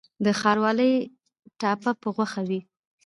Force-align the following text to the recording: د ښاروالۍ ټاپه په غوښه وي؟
د 0.25 0.27
ښاروالۍ 0.39 0.93
ټاپه 1.59 1.91
په 2.01 2.07
غوښه 2.15 2.41
وي؟ 2.49 2.59